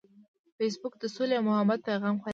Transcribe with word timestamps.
فېسبوک 0.57 0.93
د 0.99 1.03
سولې 1.15 1.35
او 1.37 1.43
محبت 1.49 1.79
پیغام 1.89 2.15
خپروي 2.21 2.29